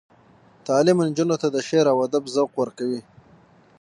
[0.67, 3.01] تعلیم نجونو ته د شعر او ادب ذوق ورکوي.